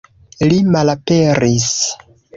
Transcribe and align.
Li 0.53 0.57
malaperis! 0.77 1.69